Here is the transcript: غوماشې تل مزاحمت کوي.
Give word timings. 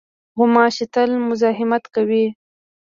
غوماشې 0.37 0.85
تل 0.93 1.09
مزاحمت 1.27 1.83
کوي. 1.95 2.25